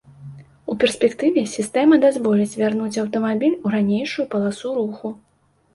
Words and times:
У 0.73 0.77
перспектыве 0.83 1.43
сістэма 1.55 2.01
дазволіць 2.07 2.57
вярнуць 2.63 2.99
аўтамабіль 3.03 3.59
у 3.65 3.77
ранейшую 3.79 4.27
паласу 4.35 4.67
руху. 4.81 5.07